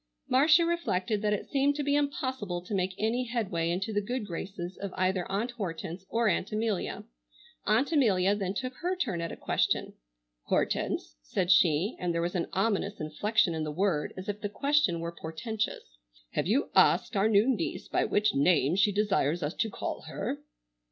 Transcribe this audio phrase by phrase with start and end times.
[0.27, 4.25] Marcia reflected that it seemed to be impossible to make any headway into the good
[4.25, 7.03] graces of either Aunt Hortense or Aunt Amelia.
[7.67, 9.93] Aunt Amelia then took her turn at a question.
[10.45, 14.49] "Hortense," said she, and there was an ominous inflection in the word as if the
[14.49, 15.99] question were portentous,
[16.31, 20.39] "have you asked our new niece by what name she desires us to call her?"